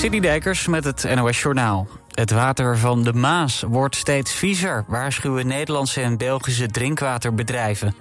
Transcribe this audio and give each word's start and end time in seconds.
City 0.00 0.20
Dijkers 0.20 0.66
met 0.66 0.84
het 0.84 1.14
NOS 1.14 1.42
Journaal. 1.42 1.88
Het 2.10 2.30
water 2.30 2.78
van 2.78 3.02
de 3.02 3.12
Maas 3.12 3.62
wordt 3.62 3.96
steeds 3.96 4.32
viezer, 4.32 4.84
waarschuwen 4.86 5.46
Nederlandse 5.46 6.00
en 6.00 6.16
Belgische 6.16 6.66
drinkwaterbedrijven. 6.66 7.94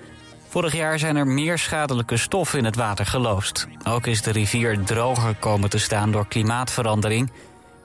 Vorig 0.48 0.76
jaar 0.76 1.00
zijn 1.00 1.16
er 1.16 1.28
meer 1.28 1.58
schadelijke 1.58 2.18
stoffen 2.18 2.60
in 2.60 2.66
het 2.66 2.76
water 2.76 3.06
geloosd. 3.06 3.68
Ook 3.88 4.08
is 4.08 4.22
de 4.22 4.32
rivier 4.32 4.84
droger 4.84 5.36
komen 5.36 5.70
te 5.70 5.78
staan 5.78 6.12
door 6.12 6.28
klimaatverandering... 6.28 7.32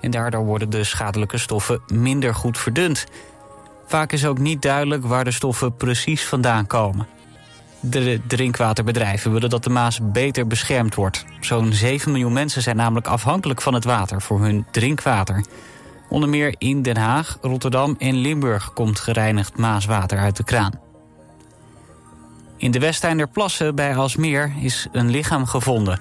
en 0.00 0.10
daardoor 0.10 0.44
worden 0.44 0.70
de 0.70 0.84
schadelijke 0.84 1.38
stoffen 1.38 1.80
minder 1.86 2.34
goed 2.34 2.58
verdund. 2.58 3.06
Vaak 3.86 4.12
is 4.12 4.26
ook 4.26 4.38
niet 4.38 4.62
duidelijk 4.62 5.04
waar 5.04 5.24
de 5.24 5.30
stoffen 5.30 5.76
precies 5.76 6.24
vandaan 6.24 6.66
komen. 6.66 7.06
De 7.90 8.20
drinkwaterbedrijven 8.26 9.32
willen 9.32 9.50
dat 9.50 9.64
de 9.64 9.70
Maas 9.70 10.00
beter 10.02 10.46
beschermd 10.46 10.94
wordt. 10.94 11.24
Zo'n 11.40 11.72
7 11.72 12.12
miljoen 12.12 12.32
mensen 12.32 12.62
zijn 12.62 12.76
namelijk 12.76 13.06
afhankelijk 13.06 13.60
van 13.60 13.74
het 13.74 13.84
water 13.84 14.22
voor 14.22 14.40
hun 14.40 14.66
drinkwater. 14.70 15.44
Onder 16.08 16.28
meer 16.28 16.54
in 16.58 16.82
Den 16.82 16.96
Haag, 16.96 17.38
Rotterdam 17.40 17.94
en 17.98 18.14
Limburg 18.14 18.72
komt 18.72 19.00
gereinigd 19.00 19.56
maaswater 19.56 20.18
uit 20.18 20.36
de 20.36 20.44
kraan. 20.44 20.80
In 22.56 22.70
de 22.70 22.78
Westeinderplassen 22.78 23.74
bij 23.74 23.96
Alsmeer 23.96 24.52
is 24.60 24.86
een 24.92 25.10
lichaam 25.10 25.46
gevonden. 25.46 26.00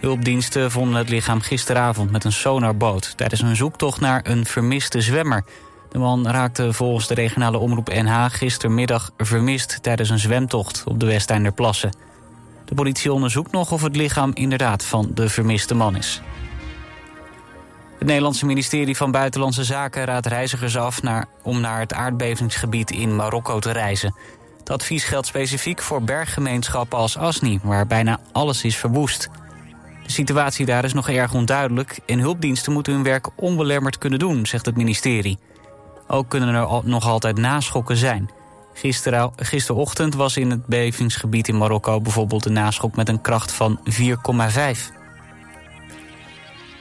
Hulpdiensten 0.00 0.70
vonden 0.70 0.98
het 0.98 1.08
lichaam 1.08 1.40
gisteravond 1.40 2.10
met 2.10 2.24
een 2.24 2.32
sonarboot... 2.32 3.16
tijdens 3.16 3.40
een 3.40 3.56
zoektocht 3.56 4.00
naar 4.00 4.20
een 4.24 4.46
vermiste 4.46 5.00
zwemmer... 5.00 5.44
De 5.96 6.02
man 6.02 6.28
raakte 6.28 6.72
volgens 6.72 7.06
de 7.06 7.14
regionale 7.14 7.58
omroep 7.58 7.88
NH 7.88 8.24
gistermiddag 8.28 9.10
vermist 9.16 9.78
tijdens 9.82 10.10
een 10.10 10.18
zwemtocht 10.18 10.84
op 10.86 11.00
de 11.00 11.06
Westeinderplassen. 11.06 11.96
De 12.64 12.74
politie 12.74 13.12
onderzoekt 13.12 13.52
nog 13.52 13.72
of 13.72 13.82
het 13.82 13.96
lichaam 13.96 14.30
inderdaad 14.34 14.84
van 14.84 15.10
de 15.14 15.28
vermiste 15.28 15.74
man 15.74 15.96
is. 15.96 16.20
Het 17.98 18.06
Nederlandse 18.06 18.46
ministerie 18.46 18.96
van 18.96 19.10
Buitenlandse 19.10 19.64
Zaken 19.64 20.04
raadt 20.04 20.26
reizigers 20.26 20.76
af 20.76 21.02
naar, 21.02 21.26
om 21.42 21.60
naar 21.60 21.80
het 21.80 21.92
aardbevingsgebied 21.92 22.90
in 22.90 23.16
Marokko 23.16 23.58
te 23.58 23.72
reizen. 23.72 24.14
Het 24.58 24.70
advies 24.70 25.04
geldt 25.04 25.26
specifiek 25.26 25.82
voor 25.82 26.02
berggemeenschappen 26.02 26.98
als 26.98 27.16
Asni, 27.16 27.60
waar 27.62 27.86
bijna 27.86 28.20
alles 28.32 28.64
is 28.64 28.76
verwoest. 28.76 29.28
De 30.02 30.12
situatie 30.12 30.66
daar 30.66 30.84
is 30.84 30.92
nog 30.92 31.08
erg 31.08 31.34
onduidelijk 31.34 31.98
en 32.06 32.18
hulpdiensten 32.18 32.72
moeten 32.72 32.92
hun 32.92 33.02
werk 33.02 33.28
onbelemmerd 33.36 33.98
kunnen 33.98 34.18
doen, 34.18 34.46
zegt 34.46 34.66
het 34.66 34.76
ministerie. 34.76 35.38
Ook 36.06 36.28
kunnen 36.28 36.54
er 36.54 36.80
nog 36.84 37.06
altijd 37.06 37.38
naschokken 37.38 37.96
zijn. 37.96 38.30
Gisteren, 38.74 39.32
gisterochtend 39.36 40.14
was 40.14 40.36
in 40.36 40.50
het 40.50 40.66
bevingsgebied 40.66 41.48
in 41.48 41.58
Marokko 41.58 42.00
bijvoorbeeld 42.00 42.46
een 42.46 42.52
naschok 42.52 42.96
met 42.96 43.08
een 43.08 43.20
kracht 43.20 43.52
van 43.52 43.80
4,5. 43.84 44.96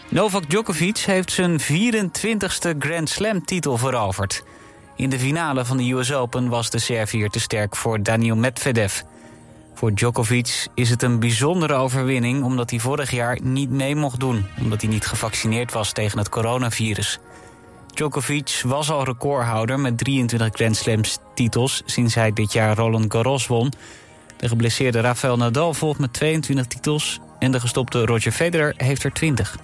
Novak 0.10 0.50
Djokovic 0.50 0.98
heeft 0.98 1.32
zijn 1.32 1.62
24ste 1.62 2.78
Grand 2.80 3.10
Slam 3.10 3.46
titel 3.46 3.78
veroverd. 3.78 4.44
In 4.96 5.10
de 5.10 5.20
finale 5.20 5.66
van 5.66 5.78
de 5.78 5.92
US 5.92 6.14
Open 6.14 6.50
was 6.50 6.70
de 6.70 6.80
Servier 6.80 7.30
te 7.30 7.40
sterk 7.40 7.76
voor 7.76 8.04
Daniel 8.04 8.36
Medvedev. 8.36 9.02
Voor 9.74 9.94
Djokovic 9.94 10.68
is 10.74 10.90
het 10.90 11.04
een 11.04 11.20
bijzondere 11.20 11.74
overwinning 11.74 12.44
omdat 12.44 12.70
hij 12.70 12.80
vorig 12.80 13.12
jaar 13.12 13.40
niet 13.44 13.70
mee 13.70 13.96
mocht 13.96 14.20
doen... 14.20 14.46
omdat 14.62 14.82
hij 14.82 14.90
niet 14.90 15.06
gevaccineerd 15.06 15.74
was 15.74 15.92
tegen 15.92 16.18
het 16.18 16.30
coronavirus. 16.30 17.20
Djokovic 17.96 18.62
was 18.66 18.92
al 18.92 19.04
recordhouder 19.04 19.80
met 19.80 19.98
23 19.98 20.50
Grand 20.52 20.76
Slams 20.76 21.18
titels... 21.34 21.82
sinds 21.86 22.16
hij 22.16 22.34
dit 22.34 22.54
jaar 22.54 22.76
Roland 22.76 23.14
Garros 23.14 23.48
won. 23.48 23.72
De 24.38 24.48
geblesseerde 24.48 25.02
Rafael 25.02 25.38
Nadal 25.38 25.74
volgt 25.74 26.00
met 26.00 26.14
22 26.14 26.66
titels... 26.66 27.20
en 27.40 27.52
de 27.52 27.60
gestopte 27.60 28.06
Roger 28.06 28.32
Federer 28.32 28.74
heeft 28.78 29.04
er 29.04 29.12
20. 29.12 29.58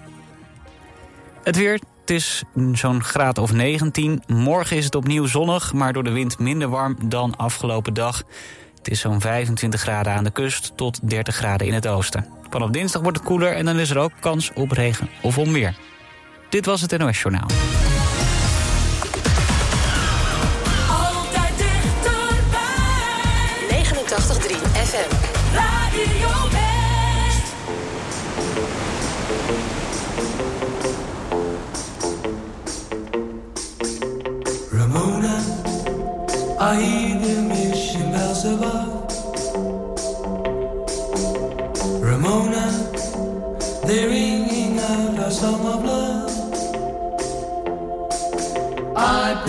Het 1.43 1.55
weer, 1.55 1.73
het 1.99 2.09
is 2.09 2.43
zo'n 2.73 3.03
graad 3.03 3.37
of 3.37 3.53
19. 3.53 4.23
Morgen 4.27 4.77
is 4.77 4.85
het 4.85 4.95
opnieuw 4.95 5.25
zonnig, 5.25 5.73
maar 5.73 5.93
door 5.93 6.03
de 6.03 6.11
wind 6.11 6.39
minder 6.39 6.69
warm 6.69 6.97
dan 7.05 7.35
afgelopen 7.37 7.93
dag. 7.93 8.23
Het 8.77 8.89
is 8.89 8.99
zo'n 8.99 9.21
25 9.21 9.81
graden 9.81 10.14
aan 10.14 10.23
de 10.23 10.31
kust 10.31 10.71
tot 10.75 11.09
30 11.09 11.36
graden 11.36 11.67
in 11.67 11.73
het 11.73 11.87
oosten. 11.87 12.25
Vanaf 12.49 12.70
dinsdag 12.70 13.02
wordt 13.02 13.17
het 13.17 13.27
koeler 13.27 13.53
en 13.53 13.65
dan 13.65 13.80
is 13.80 13.89
er 13.89 13.97
ook 13.97 14.11
kans 14.20 14.52
op 14.53 14.71
regen 14.71 15.09
of 15.21 15.37
onweer. 15.37 15.75
Dit 16.49 16.65
was 16.65 16.81
het 16.81 16.97
NOS 16.97 17.21
Journaal. 17.21 17.47
I 36.71 36.76
hear 36.80 37.20
the 37.20 37.42
mission 37.42 38.11
bells 38.14 38.45
above. 38.45 38.87
Ramona, 42.02 42.65
they're 43.86 44.08
ringing 44.08 44.80
out 44.80 45.20
a 45.20 45.32
song 45.32 45.65
of 45.65 45.83
love. 45.83 46.32
I 48.95 49.43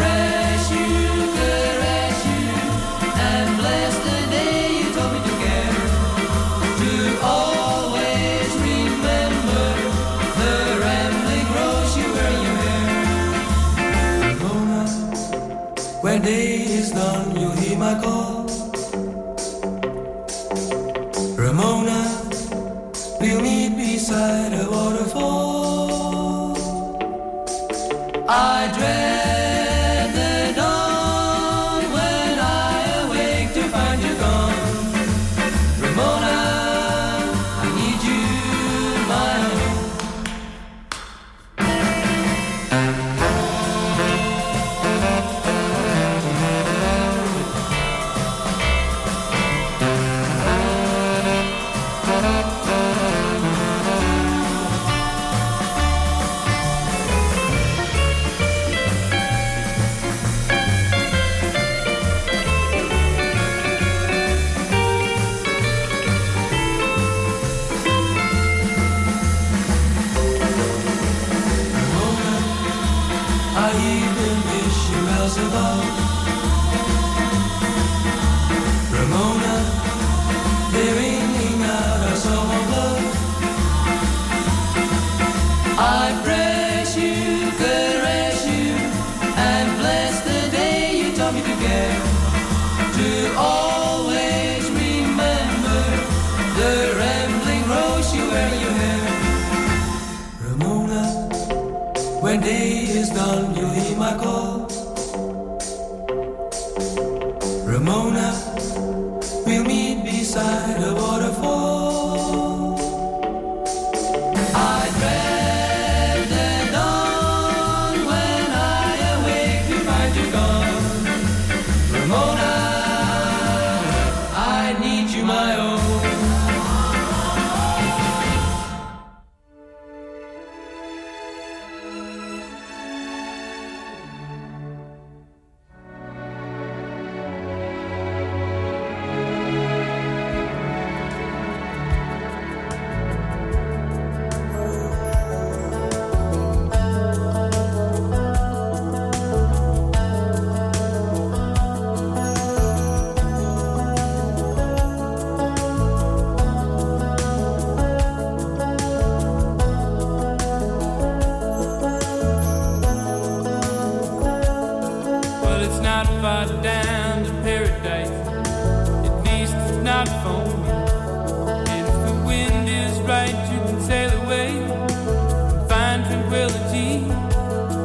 And 170.04 171.69
if 171.71 171.87
the 172.07 172.15
wind 172.27 172.69
is 172.69 172.99
right, 173.03 173.37
you 173.53 173.59
can 173.60 173.81
sail 173.81 174.10
away 174.22 174.49
and 174.49 175.69
find 175.69 176.04
tranquility. 176.04 177.07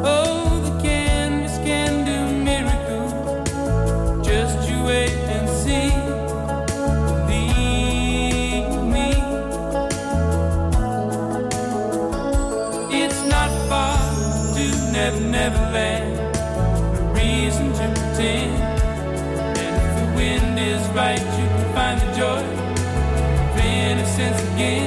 Oh, 0.04 0.60
the 0.66 0.82
canvas 0.82 1.58
can 1.60 2.06
do 2.06 2.18
miracles. 2.44 3.14
Just 4.26 4.68
you 4.68 4.84
wait 4.84 5.12
and 5.36 5.48
see. 5.62 5.92
Believe 7.30 8.72
me. 8.96 9.12
It's 13.00 13.22
not 13.28 13.52
far 13.70 14.00
to 14.56 14.92
Never 14.92 15.20
Never 15.20 15.64
Land. 15.72 16.18
A 16.98 17.14
reason 17.14 17.72
to 17.74 17.88
pretend. 17.94 18.58
And 19.60 19.76
if 19.84 19.90
the 20.00 20.06
wind 20.16 20.58
is 20.58 20.82
right, 20.96 21.27
again. 24.58 24.87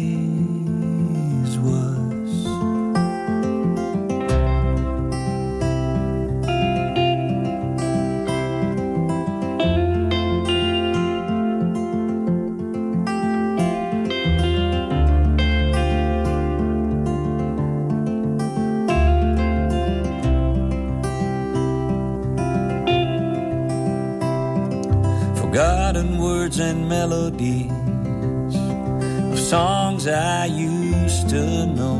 I 30.07 30.45
used 30.45 31.29
to 31.29 31.65
know. 31.65 31.99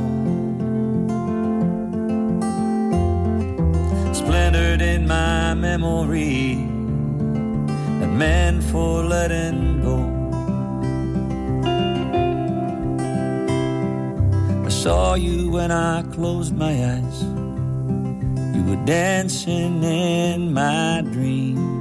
Splintered 4.14 4.82
in 4.82 5.08
my 5.08 5.54
memory, 5.54 6.56
that 8.00 8.10
meant 8.10 8.64
for 8.64 9.04
letting 9.04 9.82
go. 9.82 10.00
I 14.66 14.70
saw 14.70 15.14
you 15.14 15.52
when 15.52 15.72
I 15.72 16.02
closed 16.14 16.56
my 16.56 16.72
eyes. 16.72 17.24
You 18.56 18.64
were 18.64 18.84
dancing 18.86 19.84
in 19.84 20.54
my 20.54 21.02
dream. 21.12 21.81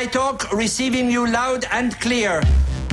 Nighthawk 0.00 0.46
receiving 0.50 1.10
you 1.10 1.30
loud 1.30 1.68
and 1.70 1.96
clear. 1.96 2.42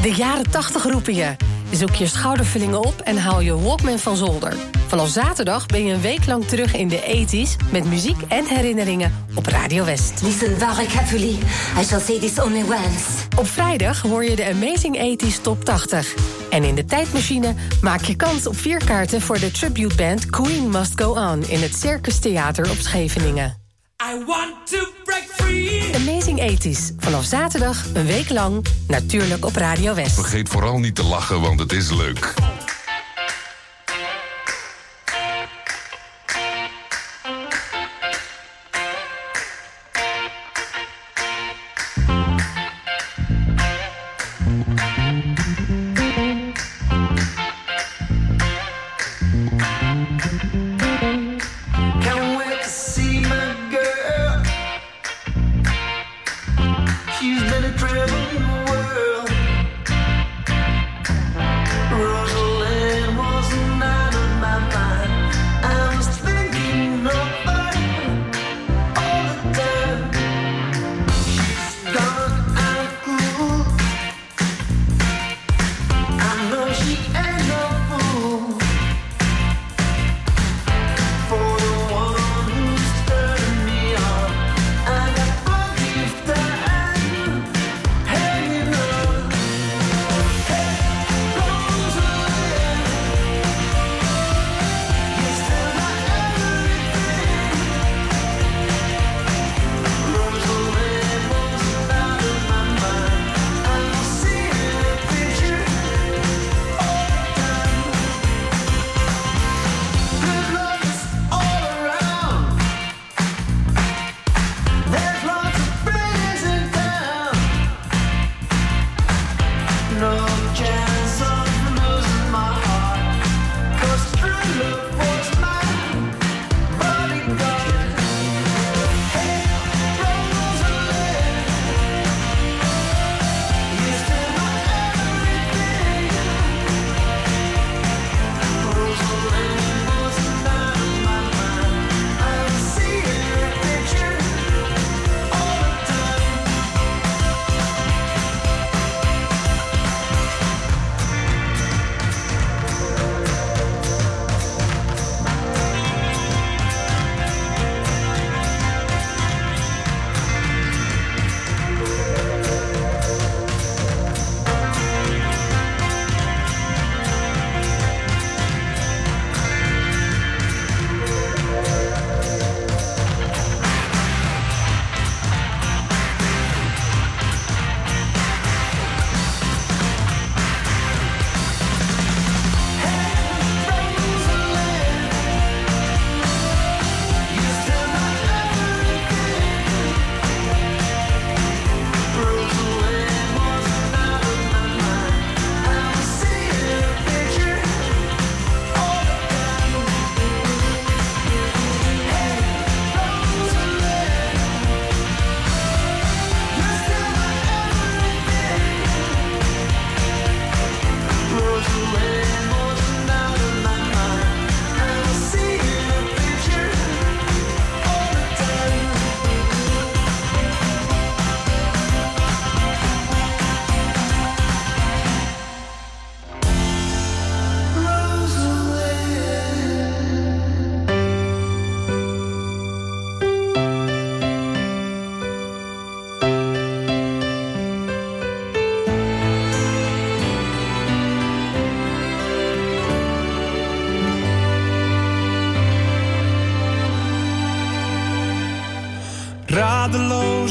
De 0.01 0.13
jaren 0.13 0.51
80 0.51 0.83
roepen 0.83 1.15
je. 1.15 1.35
Zoek 1.71 1.95
je 1.95 2.07
schoudervullingen 2.07 2.85
op 2.85 3.01
en 3.01 3.17
haal 3.17 3.39
je 3.39 3.61
Walkman 3.61 3.99
van 3.99 4.15
zolder. 4.15 4.53
Vanaf 4.87 5.09
zaterdag 5.09 5.65
ben 5.65 5.85
je 5.85 5.93
een 5.93 6.01
week 6.01 6.25
lang 6.25 6.45
terug 6.45 6.75
in 6.75 6.87
de 6.87 7.25
80s 7.25 7.71
met 7.71 7.85
muziek 7.85 8.21
en 8.27 8.45
herinneringen 8.45 9.25
op 9.35 9.45
Radio 9.45 9.85
West. 9.85 10.21
Listen 10.21 10.57
very 10.57 10.85
carefully. 10.85 11.37
I 11.79 11.83
shall 11.83 11.99
say 11.99 12.19
this 12.19 12.39
only 12.39 12.61
once. 12.61 13.27
Op 13.37 13.47
vrijdag 13.47 14.01
hoor 14.01 14.23
je 14.23 14.35
de 14.35 14.45
Amazing 14.45 15.21
80s 15.21 15.41
Top 15.41 15.65
80. 15.65 16.15
En 16.49 16.63
in 16.63 16.75
de 16.75 16.85
tijdmachine 16.85 17.55
maak 17.81 18.01
je 18.01 18.15
kans 18.15 18.47
op 18.47 18.57
vier 18.57 18.85
kaarten 18.85 19.21
voor 19.21 19.39
de 19.39 19.51
tribute 19.51 19.95
band 19.95 20.29
Queen 20.29 20.69
Must 20.69 21.01
Go 21.01 21.11
On 21.11 21.43
in 21.47 21.61
het 21.61 21.75
Circus 21.75 22.19
Theater 22.19 22.69
op 22.69 22.77
Scheveningen. 22.77 23.59
I 24.01 24.25
want 24.25 24.67
to 24.67 25.00
80s. 26.41 26.95
Vanaf 26.97 27.25
zaterdag 27.25 27.85
een 27.93 28.05
week 28.05 28.29
lang, 28.29 28.65
natuurlijk 28.87 29.45
op 29.45 29.55
Radio 29.55 29.93
West. 29.93 30.13
Vergeet 30.13 30.49
vooral 30.49 30.79
niet 30.79 30.95
te 30.95 31.03
lachen, 31.03 31.41
want 31.41 31.59
het 31.59 31.71
is 31.71 31.91
leuk. 31.91 32.33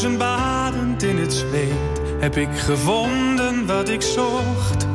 Badend 0.09 1.03
in 1.03 1.19
het 1.19 1.33
zweet 1.33 2.01
heb 2.19 2.37
ik 2.37 2.49
gevonden 2.53 3.67
wat 3.67 3.89
ik 3.89 4.03
zocht. 4.03 4.87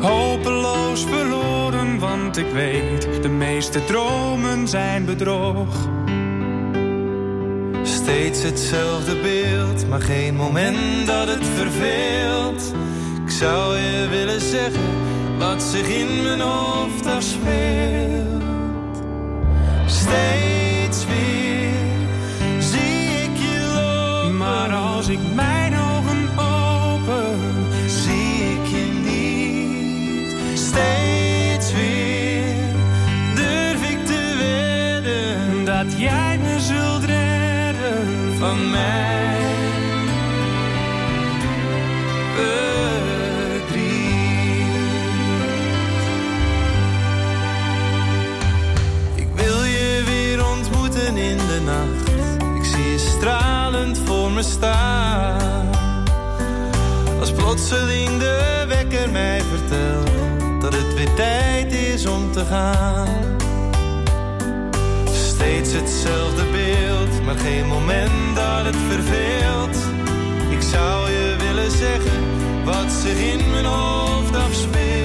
Hopeloos 0.00 1.04
verloren, 1.04 1.98
want 1.98 2.36
ik 2.36 2.46
weet, 2.52 3.22
de 3.22 3.28
meeste 3.28 3.84
dromen 3.84 4.68
zijn 4.68 5.04
bedrog. 5.04 5.88
Steeds 7.82 8.42
hetzelfde 8.42 9.16
beeld, 9.20 9.88
maar 9.88 10.00
geen 10.00 10.36
moment 10.36 11.06
dat 11.06 11.28
het 11.28 11.46
verveelt. 11.46 12.74
Ik 13.24 13.30
zou 13.30 13.76
je 13.76 14.06
willen 14.10 14.40
zeggen 14.40 15.38
wat 15.38 15.62
zich 15.62 15.88
in 15.88 16.22
mijn 16.22 16.40
hoofd 16.40 17.06
afspeelt. 17.06 18.42
Steeds 19.86 20.43
Als 57.20 57.32
plotseling 57.32 58.18
de 58.18 58.64
wekker 58.68 59.10
mij 59.10 59.40
vertelt 59.40 60.10
dat 60.60 60.72
het 60.74 60.94
weer 60.94 61.14
tijd 61.14 61.72
is 61.72 62.06
om 62.06 62.32
te 62.32 62.44
gaan. 62.44 63.08
Steeds 65.12 65.72
hetzelfde 65.72 66.42
beeld, 66.52 67.24
maar 67.24 67.36
geen 67.36 67.66
moment 67.66 68.34
dat 68.34 68.64
het 68.64 68.76
verveelt. 68.88 69.76
Ik 70.50 70.62
zou 70.62 71.10
je 71.10 71.36
willen 71.38 71.70
zeggen 71.70 72.20
wat 72.64 72.92
zich 73.02 73.18
in 73.18 73.50
mijn 73.50 73.64
hoofd 73.64 74.36
afspeelt. 74.36 75.03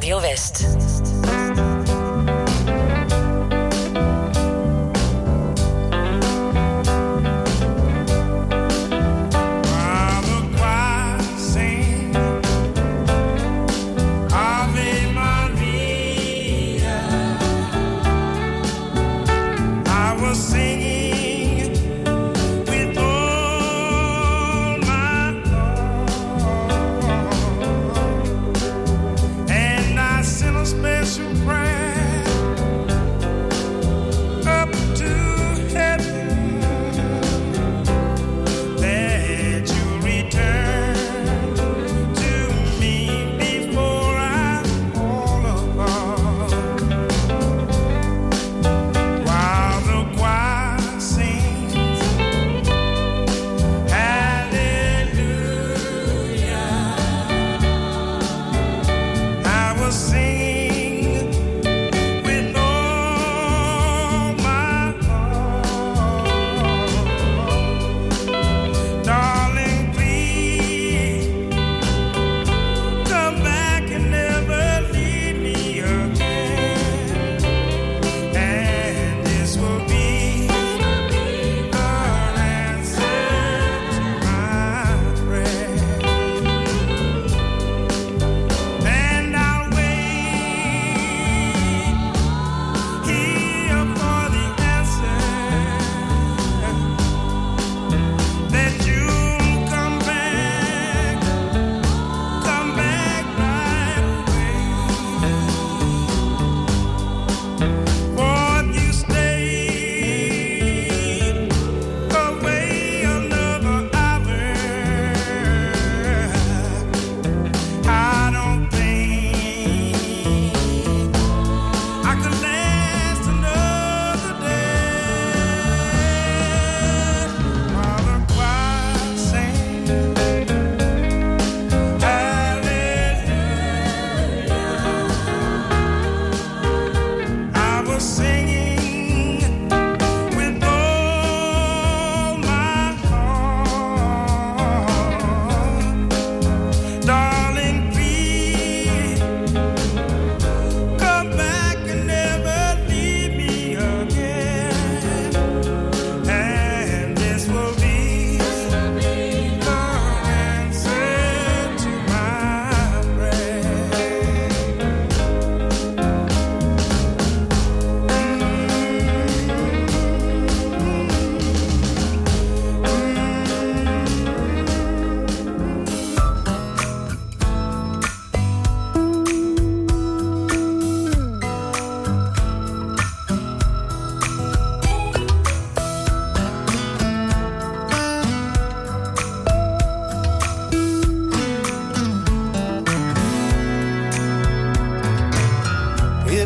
Radio 0.00 0.18
West. 0.18 0.79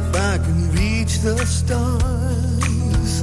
If 0.07 0.17
I 0.17 0.39
can 0.39 0.71
reach 0.73 1.19
the 1.21 1.37
stars, 1.47 3.23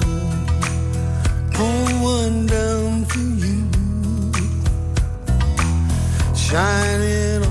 pull 1.54 1.88
one 2.02 2.48
down 2.48 3.06
for 3.06 3.20
you, 3.20 3.60
shining 6.36 7.51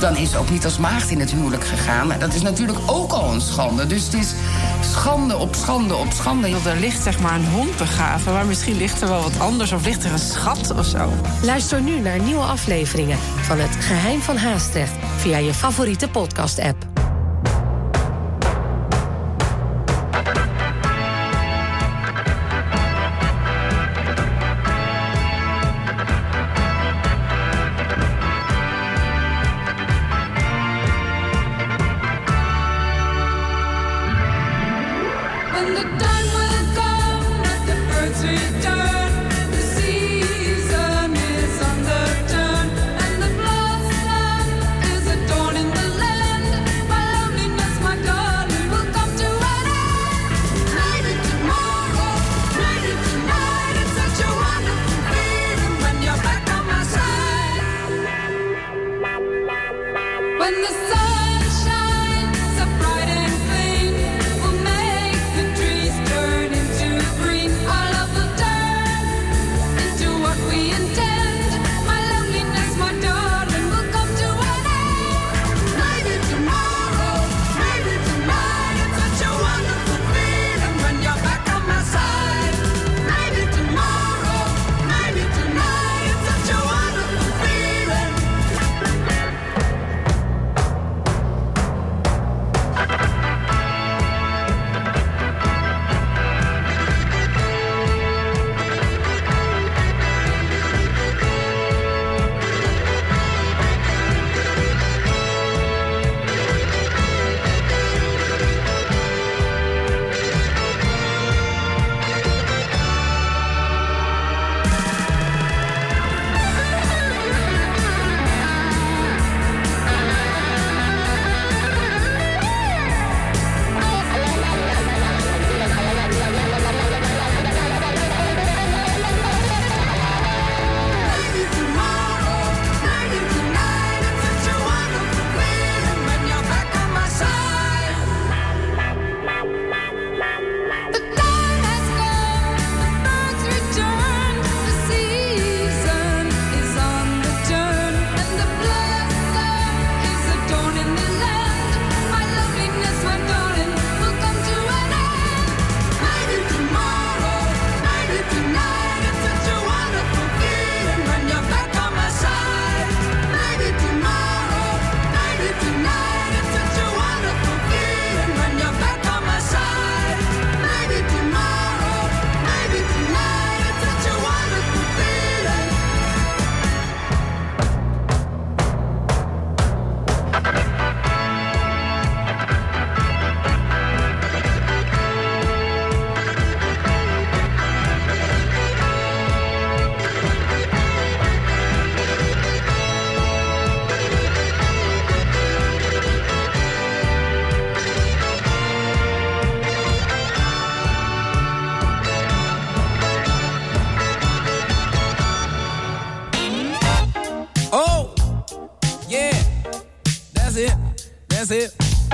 dan 0.00 0.16
is 0.16 0.30
ze 0.30 0.38
ook 0.38 0.50
niet 0.50 0.64
als 0.64 0.78
maagd 0.78 1.10
in 1.10 1.20
het 1.20 1.30
huwelijk 1.30 1.64
gegaan. 1.64 2.12
Dat 2.18 2.34
is 2.34 2.42
natuurlijk 2.42 2.78
ook 2.86 3.12
al 3.12 3.32
een 3.32 3.40
schande. 3.40 3.86
Dus 3.86 4.04
het 4.04 4.14
is 4.14 4.34
schande 4.80 5.36
op 5.36 5.54
schande 5.54 5.96
op 5.96 6.12
schande. 6.12 6.48
Er 6.48 6.80
ligt 6.80 7.02
zeg 7.02 7.20
maar 7.20 7.34
een 7.34 7.48
hond 7.48 7.76
begraven, 7.76 8.32
maar 8.32 8.46
misschien 8.46 8.76
ligt 8.76 9.00
er 9.00 9.08
wel 9.08 9.22
wat 9.22 9.38
anders 9.38 9.72
of 9.72 9.84
ligt 9.84 10.04
er 10.04 10.12
een 10.12 10.18
schat 10.18 10.74
of 10.76 10.86
zo. 10.86 11.10
Luister 11.42 11.80
nu 11.80 12.00
naar 12.00 12.20
nieuwe 12.20 12.42
afleveringen 12.42 13.18
van 13.40 13.58
Het 13.58 13.84
Geheim 13.84 14.20
van 14.20 14.36
Haastrecht 14.36 14.92
via 15.16 15.38
je 15.38 15.54
favoriete 15.54 16.08
podcast-app. 16.08 16.99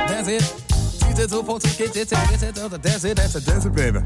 That's 0.09 0.29
it. 0.29 0.45
Teach 1.01 1.19
it 1.19 1.29
to 1.31 1.43
folks 1.43 1.65
to 1.65 1.71
get 1.79 1.97
it, 1.97 2.11
get 2.11 2.43
it, 2.43 2.55
that's 2.83 3.05
it, 3.05 3.17
that's 3.17 3.35
it, 3.35 3.45
that's 3.45 3.65
it, 3.65 3.75
baby. 3.75 4.01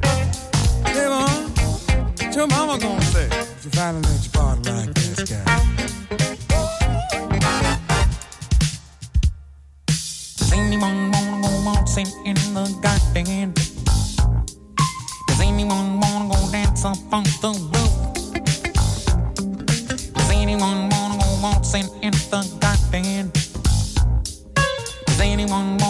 Hey, 0.85 1.07
mom, 1.09 1.51
what 1.51 2.35
your 2.35 2.47
mama 2.47 2.79
gonna 2.79 3.03
say? 3.03 3.27
If 3.27 3.65
you 3.65 3.71
finally 3.71 4.03
let 4.03 4.23
your 4.25 4.33
body 4.33 4.71
like 4.71 4.95
this 4.95 5.23
guy. 5.31 5.45
Does 10.37 10.53
anyone 10.53 11.11
wanna 11.13 11.43
go 11.43 11.51
waltzing 11.65 12.11
in 12.25 12.35
the 12.55 12.65
garden? 12.83 13.53
Does 15.29 15.41
anyone 15.41 16.01
wanna 16.01 16.35
go 16.35 16.51
dance 16.51 16.85
up 16.85 16.99
on 17.13 17.25
the 17.25 17.51
roof? 17.73 17.95
Does 20.15 20.31
anyone 20.31 20.89
wanna 20.89 21.19
go 21.19 21.29
waltzing 21.43 21.89
in 22.03 22.13
the 22.13 22.43
garden? 22.61 23.31
Does 25.07 25.21
anyone 25.21 25.77
wanna 25.79 25.79
go 25.79 25.90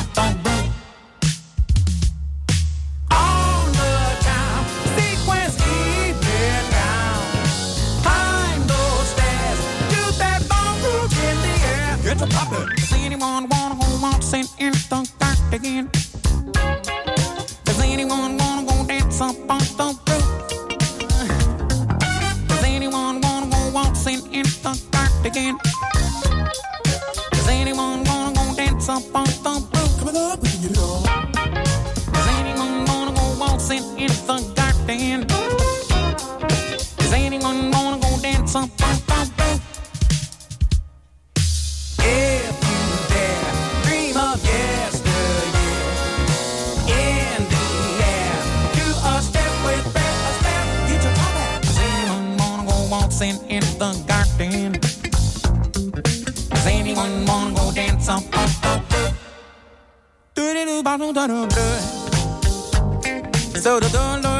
So 63.61 63.79
don't 63.79 64.30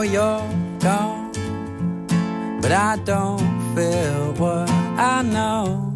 know 0.00 0.06
you're 0.06 0.78
gone, 0.78 1.30
but 2.62 2.72
I 2.72 2.96
don't 3.04 3.74
feel 3.74 4.32
what 4.38 4.70
I 4.70 5.20
know. 5.20 5.92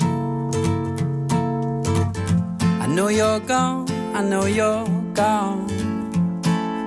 I 2.83 2.87
know 2.87 3.09
you're 3.09 3.41
gone, 3.41 3.91
I 4.15 4.23
know 4.23 4.45
you're 4.45 4.87
gone, 5.15 5.67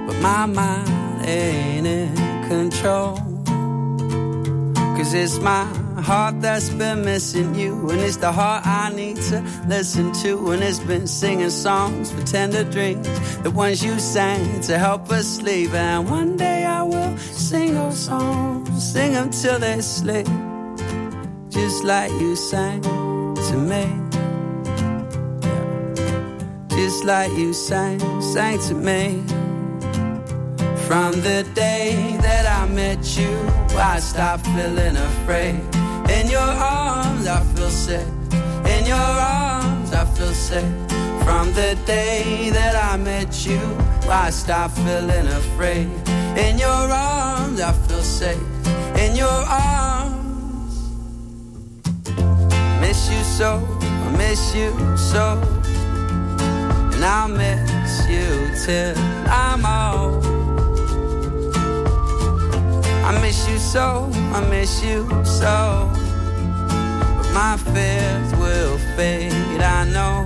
but 0.05 0.15
my 0.19 0.45
mind 0.45 1.25
ain't 1.25 1.87
in 1.87 2.13
control. 2.47 3.15
Cause 4.95 5.13
it's 5.15 5.39
my 5.39 5.65
heart 6.01 6.39
that's 6.41 6.69
been 6.69 7.03
missing 7.03 7.55
you, 7.55 7.89
and 7.89 7.99
it's 8.01 8.17
the 8.17 8.31
heart 8.31 8.65
I 8.67 8.91
need 8.93 9.17
to 9.29 9.41
listen 9.67 10.13
to. 10.21 10.51
And 10.51 10.61
it's 10.61 10.79
been 10.79 11.07
singing 11.07 11.49
songs 11.49 12.11
for 12.11 12.21
tender 12.21 12.63
dreams, 12.63 13.07
the 13.39 13.49
ones 13.49 13.83
you 13.83 13.97
sang 13.99 14.61
to 14.61 14.77
help 14.77 15.09
us 15.11 15.27
sleep. 15.27 15.73
And 15.73 16.09
one 16.09 16.37
day 16.37 16.56
songs, 17.97 18.69
sing 18.93 19.13
them 19.13 19.29
till 19.31 19.59
they 19.59 19.81
sleep, 19.81 20.27
just 21.49 21.83
like 21.83 22.11
you 22.11 22.35
sang 22.35 22.81
to 22.81 23.57
me. 23.57 23.85
Just 26.69 27.03
like 27.05 27.31
you 27.31 27.53
sang, 27.53 27.99
sang 28.21 28.59
to 28.67 28.75
me. 28.75 29.23
From 30.87 31.11
the 31.27 31.45
day 31.55 32.17
that 32.21 32.45
I 32.45 32.71
met 32.71 33.17
you, 33.17 33.35
I 33.75 33.99
stopped 33.99 34.45
feeling 34.45 34.95
afraid. 34.95 35.59
In 36.17 36.29
your 36.29 36.39
arms, 36.39 37.27
I 37.27 37.43
feel 37.55 37.69
safe. 37.69 38.07
In 38.75 38.85
your 38.85 38.95
arms, 38.95 39.91
I 39.91 40.05
feel 40.15 40.33
safe. 40.33 40.75
From 41.25 41.51
the 41.53 41.77
day 41.85 42.51
that 42.51 42.75
I 42.75 42.95
met 42.95 43.45
you, 43.45 43.59
I 44.07 44.29
stopped 44.29 44.77
feeling 44.77 45.27
afraid. 45.27 45.89
In 46.37 46.57
your 46.57 46.69
arms, 46.69 47.26
I 47.59 47.71
feel 47.71 48.03
safe. 48.03 48.37
In 48.99 49.15
your 49.15 49.27
arms, 49.27 50.91
miss 52.79 53.09
you 53.09 53.23
so, 53.23 53.65
I 53.81 54.15
miss 54.15 54.53
you 54.53 54.71
so. 54.95 55.41
And 56.93 57.03
I'll 57.03 57.27
miss 57.27 58.07
you 58.07 58.51
till 58.63 58.95
I'm 59.27 59.65
old. 59.65 60.23
I 63.03 63.19
miss 63.21 63.49
you 63.49 63.57
so, 63.57 64.07
I 64.33 64.47
miss 64.49 64.83
you 64.83 65.07
so. 65.25 65.89
But 67.17 67.31
my 67.33 67.57
fears 67.57 68.35
will 68.35 68.77
fade, 68.95 69.61
I 69.61 69.83
know. 69.89 70.25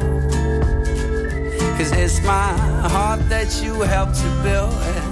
Cause 1.77 1.91
it's 1.93 2.19
my 2.23 2.51
heart 2.89 3.21
that 3.29 3.63
you 3.63 3.81
helped 3.81 4.15
to 4.15 4.43
build. 4.43 5.10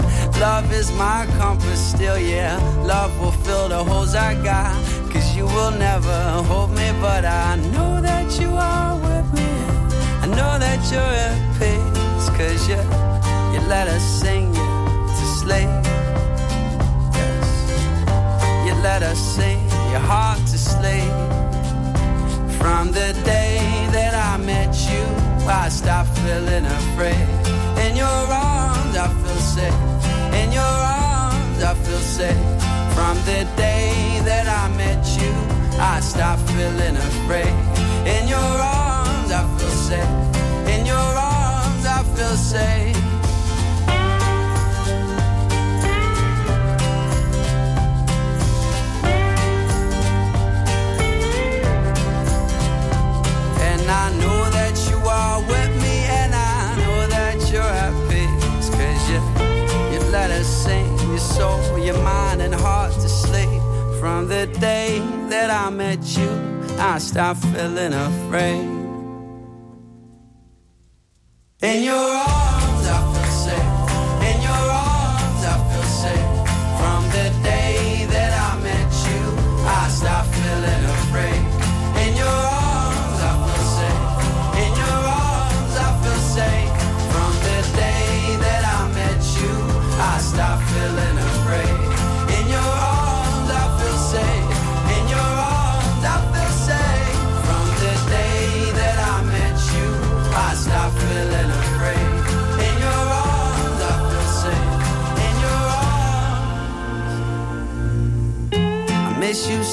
Is 0.79 0.93
my 0.93 1.27
compass 1.37 1.91
still, 1.91 2.17
yeah. 2.17 2.55
Love 2.85 3.11
will 3.19 3.33
fill 3.43 3.67
the 3.67 3.83
holes 3.83 4.15
I 4.15 4.33
got. 4.41 4.73
Cause 5.11 5.35
you 5.35 5.43
will 5.43 5.71
never 5.71 6.19
hold 6.47 6.69
me, 6.69 6.89
but 7.01 7.25
I 7.25 7.57
know 7.73 7.99
that 7.99 8.39
you 8.39 8.49
are 8.51 8.95
with 8.95 9.27
me. 9.33 9.51
I 10.23 10.27
know 10.27 10.53
that 10.57 10.79
you're 10.89 11.15
at 11.27 11.37
peace. 11.59 12.29
Cause 12.37 12.63
you, 12.69 12.79
you 13.51 13.59
let 13.67 13.89
us 13.89 14.01
sing 14.21 14.55
you 14.55 14.71
to 15.17 15.25
sleep. 15.41 15.69
You 18.65 18.73
let 18.81 19.03
us 19.03 19.19
sing 19.35 19.59
your 19.91 20.05
heart 20.11 20.39
to 20.39 20.57
sleep. 20.57 21.11
From 22.57 22.93
the 22.93 23.11
day 23.25 23.59
that 23.91 24.13
I 24.15 24.37
met 24.37 24.73
you, 24.89 25.03
I 25.45 25.67
stopped 25.67 26.17
feeling 26.19 26.65
afraid. 26.65 27.27
In 27.85 27.97
your 27.97 28.07
arms, 28.07 28.95
I 28.95 29.09
feel 29.21 29.41
safe. 29.41 29.88
In 30.49 30.55
your 30.55 30.63
arms, 30.63 31.61
I 31.61 31.75
feel 31.75 31.99
safe. 31.99 32.63
From 32.95 33.15
the 33.29 33.45
day 33.55 34.19
that 34.25 34.47
I 34.47 34.67
met 34.75 35.05
you, 35.21 35.31
I 35.79 35.99
stopped 35.99 36.41
feeling 36.49 36.97
afraid. 36.97 37.53
In 38.07 38.27
your 38.27 38.39
arms, 38.39 39.31
I 39.31 39.45
feel 39.59 39.75
safe. 39.89 40.09
In 40.73 40.87
your 40.87 40.97
arms, 40.97 41.85
I 41.85 42.01
feel 42.15 42.35
safe. 42.35 42.97
And 53.69 53.81
I 53.87 54.17
know 54.17 54.38
your 61.19 61.27
soul, 61.27 61.79
your 61.79 61.97
mind, 62.01 62.41
and 62.41 62.53
heart 62.53 62.93
to 62.93 63.09
sleep. 63.09 63.61
From 63.99 64.27
the 64.27 64.47
day 64.59 64.99
that 65.29 65.49
I 65.49 65.69
met 65.69 65.99
you, 66.17 66.29
I 66.77 66.97
stopped 66.99 67.43
feeling 67.45 67.93
afraid. 67.93 68.67
In 71.61 71.83
your 71.83 71.95
arms, 71.95 72.48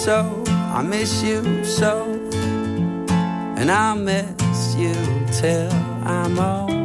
so. 0.07 0.44
I 0.46 0.82
miss 0.82 1.20
you 1.24 1.64
so. 1.64 2.04
And 3.59 3.68
I'll 3.72 3.96
miss 3.96 4.76
you 4.76 4.94
till 5.32 5.72
I'm 6.04 6.38
old. 6.38 6.76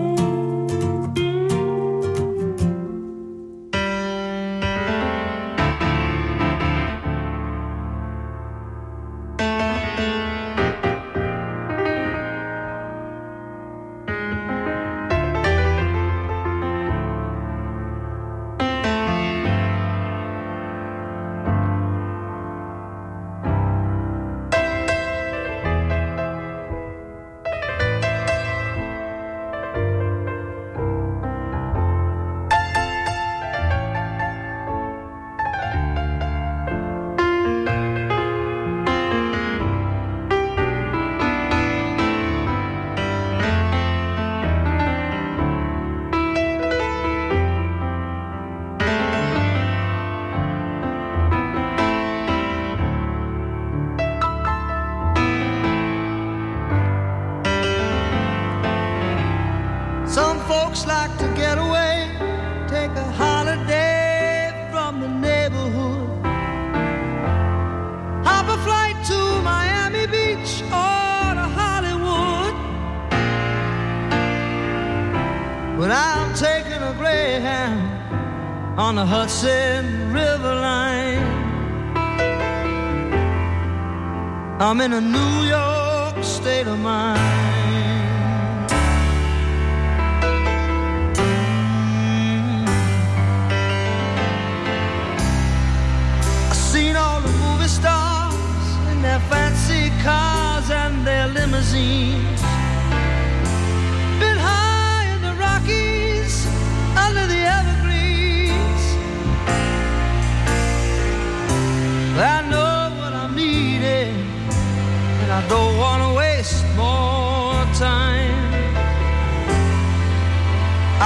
I'm 84.72 85.11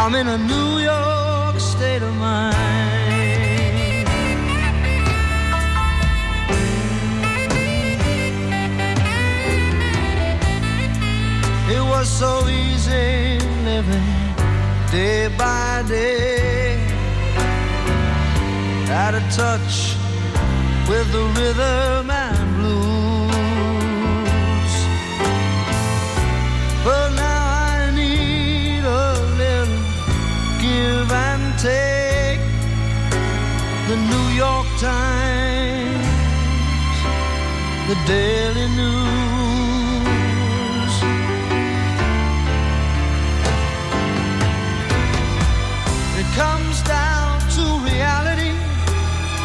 I'm 0.06 0.14
in 0.14 0.28
a 0.28 0.38
New 0.38 0.78
York 0.78 1.60
state 1.60 2.04
of 2.04 2.14
mind. 2.14 2.56
It 11.72 11.82
was 11.82 12.08
so 12.08 12.48
easy 12.48 13.40
living 13.66 14.06
day 14.92 15.34
by 15.40 15.84
day. 15.88 16.78
Out 18.92 19.16
of 19.16 19.24
touch 19.34 19.96
with 20.88 21.12
the 21.12 21.26
rhythm 21.36 22.05
times 34.80 36.06
the 37.88 37.96
daily 38.06 38.68
news. 38.76 38.96
It 46.20 46.28
comes 46.36 46.82
down 46.84 47.40
to 47.56 47.64
reality, 47.90 48.54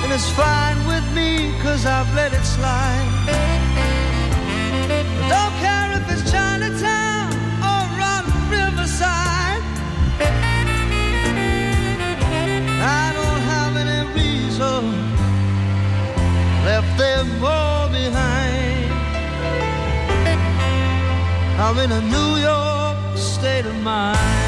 and 0.02 0.12
it's 0.12 0.30
fine 0.30 0.78
with 0.86 1.06
me, 1.14 1.52
cause 1.62 1.86
I've 1.86 2.12
let 2.14 2.32
it 2.32 2.44
slide. 2.44 3.09
Them 17.00 17.42
all 17.42 17.88
behind. 17.88 18.92
I'm 21.58 21.78
in 21.78 21.90
a 21.92 22.02
New 22.14 22.32
York 22.48 23.16
state 23.16 23.64
of 23.64 23.76
mind. 23.82 24.39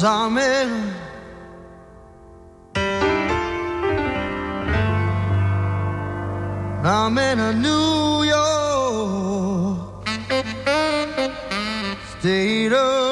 I'm 0.00 0.38
in 0.38 0.94
I'm 6.82 7.18
in 7.18 7.38
a 7.38 7.52
New 7.52 8.24
York 8.24 10.08
state 12.18 12.72
of 12.72 13.11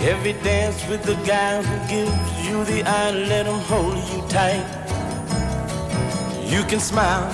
every 0.00 0.32
dance 0.44 0.86
with 0.88 1.02
the 1.02 1.14
guy 1.26 1.62
who 1.62 1.88
gives 1.88 2.48
you 2.48 2.64
the 2.64 2.82
eye, 2.84 3.10
let 3.10 3.46
him 3.46 3.60
hold 3.70 3.96
you 4.12 4.20
tight. 4.28 4.64
You 6.46 6.62
can 6.64 6.80
smile 6.80 7.28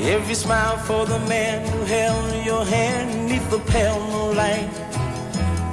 every 0.00 0.34
smile 0.34 0.76
for 0.78 1.06
the 1.06 1.18
man 1.20 1.66
who 1.72 1.84
held 1.84 2.44
your 2.44 2.64
hand 2.64 3.28
neath 3.28 3.50
the 3.50 3.58
pale 3.58 4.00
moonlight. 4.10 4.70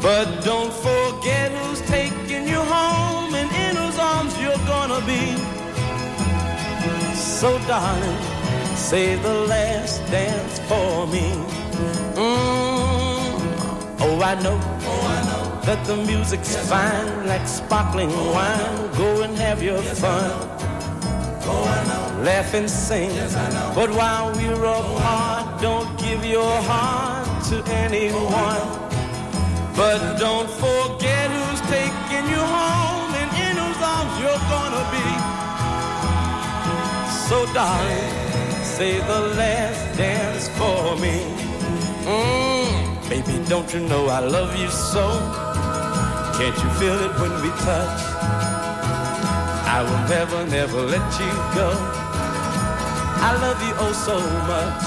But 0.02 0.44
don't 0.44 0.74
forget 0.74 1.52
who's 1.52 1.82
taking 1.82 2.48
you 2.48 2.60
home 2.60 3.34
and 3.36 3.50
in 3.52 3.76
whose 3.76 4.00
arms 4.00 4.34
you're 4.42 4.66
gonna 4.66 5.02
be. 5.06 5.36
So 7.16 7.60
darling, 7.68 8.22
save 8.76 9.22
the 9.22 9.34
last 9.48 10.00
dance 10.12 10.60
for 10.68 11.08
me. 11.08 11.32
Mm. 12.16 13.36
Oh, 14.00 14.22
I 14.22 14.42
know. 14.42 14.60
Oh, 14.62 15.08
I 15.08 15.30
know 15.30 15.45
that 15.66 15.84
the 15.86 15.96
music's 15.96 16.56
fine, 16.70 17.26
like 17.26 17.48
sparkling 17.48 18.10
wine. 18.10 18.92
Go 18.98 19.24
and 19.24 19.36
have 19.38 19.64
your 19.64 19.82
fun. 19.82 20.30
Laugh 22.24 22.54
and 22.54 22.70
sing. 22.70 23.10
But 23.74 23.90
while 23.90 24.32
we're 24.36 24.64
apart, 24.64 25.62
don't 25.62 25.90
give 26.00 26.24
your 26.24 26.56
heart 26.70 27.44
to 27.46 27.64
anyone. 27.72 28.66
But 29.76 30.18
don't 30.20 30.50
forget 30.50 31.32
who's 31.32 31.62
taking 31.62 32.26
you 32.30 32.44
home 32.58 33.12
and 33.22 33.32
in 33.46 33.56
whose 33.58 33.82
arms 33.94 34.14
you're 34.22 34.46
gonna 34.54 34.86
be. 34.96 35.08
So, 37.28 37.38
darling, 37.54 38.12
say 38.64 39.00
the 39.00 39.20
last 39.36 39.98
dance 39.98 40.48
for 40.58 40.96
me. 40.98 41.18
Mm, 42.06 43.10
baby, 43.10 43.44
don't 43.50 43.74
you 43.74 43.80
know 43.82 44.08
I 44.08 44.20
love 44.20 44.56
you 44.56 44.70
so? 44.70 45.45
Can't 46.38 46.58
you 46.62 46.70
feel 46.72 47.00
it 47.00 47.14
when 47.22 47.32
we 47.42 47.50
touch? 47.64 48.02
I 49.76 49.82
will 49.82 50.04
never, 50.10 50.46
never 50.48 50.82
let 50.82 51.20
you 51.20 51.32
go. 51.56 51.70
I 53.28 53.38
love 53.42 53.62
you 53.64 53.74
oh 53.78 53.94
so 53.94 54.20
much. 54.52 54.84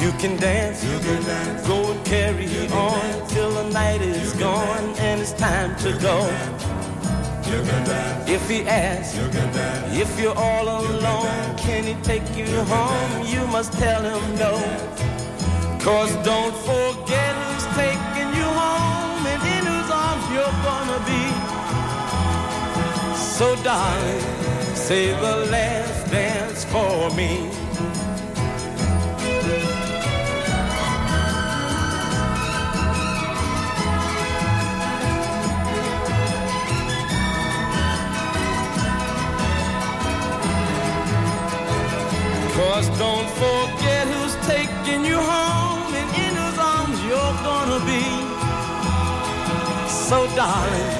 You 0.00 0.12
can 0.20 0.36
dance, 0.36 0.84
you 0.84 0.96
can 1.00 1.24
dance. 1.24 1.66
go 1.66 1.90
and 1.90 2.06
carry 2.06 2.46
on 2.68 3.28
till 3.28 3.50
the 3.50 3.68
night 3.70 4.00
is 4.00 4.32
gone 4.34 4.94
and 4.98 5.20
it's 5.20 5.32
time 5.32 5.74
to 5.78 5.92
go. 5.98 6.18
If 8.32 8.48
he 8.48 8.62
asks 8.62 9.16
you 9.16 9.24
if 10.00 10.20
you're 10.20 10.38
all 10.38 10.68
alone, 10.68 11.56
can 11.56 11.82
he 11.82 11.94
take 12.04 12.36
you 12.36 12.46
home? 12.46 13.26
You 13.26 13.44
must 13.48 13.72
tell 13.72 14.02
him 14.02 14.36
no. 14.38 14.54
Cause 15.80 16.14
don't 16.24 16.54
forget 16.64 17.34
who's 17.34 17.66
taking 17.74 18.05
be. 21.04 21.22
So 23.16 23.54
darling, 23.62 24.20
say 24.74 25.12
the 25.12 25.36
last 25.50 26.10
dance 26.10 26.64
for 26.64 27.10
me. 27.10 27.50
Cause 42.56 42.88
don't 42.98 43.30
forget 43.30 44.06
who's 44.06 44.34
taking 44.46 45.04
you 45.04 45.16
home 45.16 45.94
and 45.94 46.10
in 46.24 46.34
whose 46.36 46.58
arms 46.58 46.98
you're 47.04 47.36
gonna 47.44 47.84
be. 47.84 48.25
So 50.08 50.24
darling, 50.36 50.90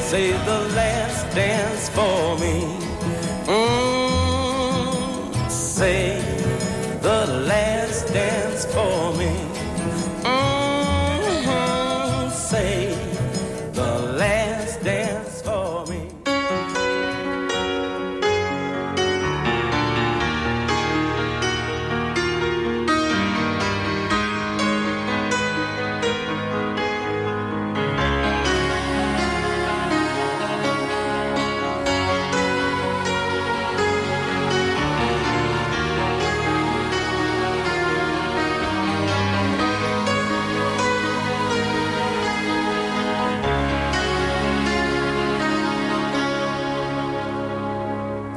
say 0.00 0.32
the 0.32 0.58
last 0.74 1.32
dance 1.32 1.88
for 1.90 2.36
me. 2.40 2.76
Mm, 3.46 5.48
say 5.48 6.20
the 7.00 7.24
last 7.46 8.12
dance 8.12 8.64
for 8.64 9.07
me. 9.07 9.07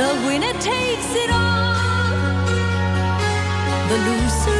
The 0.00 0.14
winner 0.24 0.54
takes 0.54 1.10
it 1.14 1.30
all, 1.30 2.46
the 3.90 3.98
loser 4.08 4.59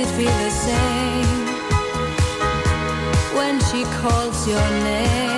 It 0.00 0.06
feel 0.06 0.38
the 0.44 0.50
same? 0.50 1.08
when 3.34 3.58
she 3.60 3.82
calls 3.84 4.46
your 4.46 4.70
name. 4.84 5.37